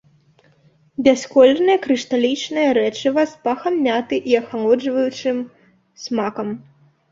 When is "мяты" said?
3.87-4.15